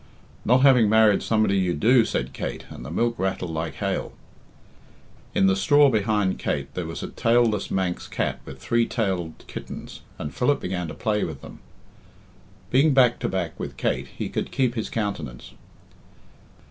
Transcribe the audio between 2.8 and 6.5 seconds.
the milk rattled like hail. In the straw behind.